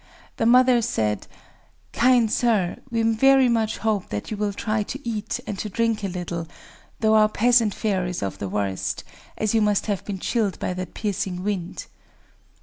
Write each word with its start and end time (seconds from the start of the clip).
The 0.37 0.47
mother 0.47 0.81
said: 0.81 1.27
"Kind 1.93 2.31
Sir, 2.31 2.77
we 2.89 3.03
very 3.03 3.47
much 3.47 3.77
hope 3.77 4.09
that 4.09 4.31
you 4.31 4.35
will 4.35 4.51
try 4.51 4.81
to 4.81 5.07
eat 5.07 5.39
and 5.45 5.59
to 5.59 5.69
drink 5.69 6.03
a 6.03 6.07
little,—though 6.07 7.13
our 7.13 7.29
peasant 7.29 7.75
fare 7.75 8.07
is 8.07 8.23
of 8.23 8.39
the 8.39 8.49
worst,—as 8.49 9.53
you 9.53 9.61
must 9.61 9.85
have 9.85 10.03
been 10.03 10.17
chilled 10.17 10.57
by 10.57 10.73
that 10.73 10.95
piercing 10.95 11.43
wind." 11.43 11.85